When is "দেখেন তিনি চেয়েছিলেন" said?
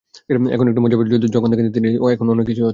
1.51-2.13